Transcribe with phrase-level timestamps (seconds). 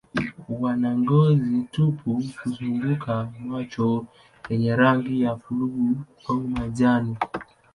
[0.61, 3.13] Wana ngozi tupu kuzunguka
[3.49, 3.89] macho
[4.49, 5.93] yenye rangi ya buluu
[6.29, 7.13] au majani.